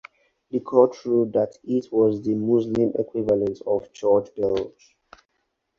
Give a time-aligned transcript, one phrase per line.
[0.49, 4.95] The court ruled that it was the Muslim equivalent of church bells.